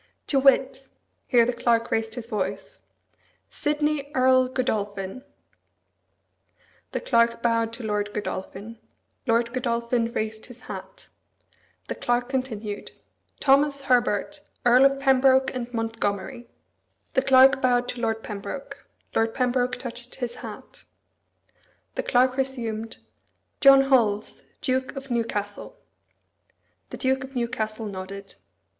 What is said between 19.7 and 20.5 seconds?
touched his